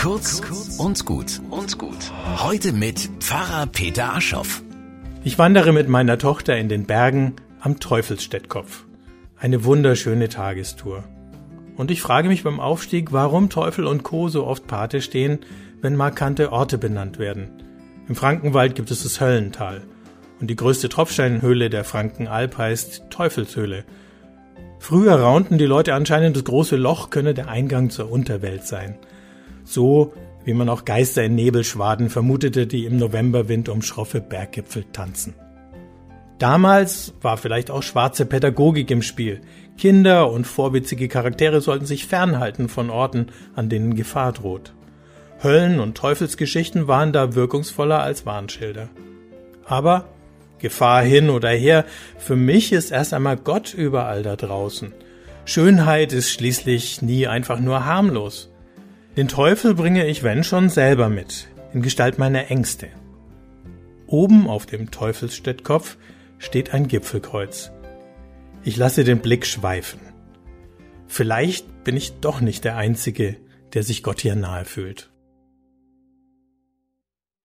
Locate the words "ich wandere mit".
5.24-5.90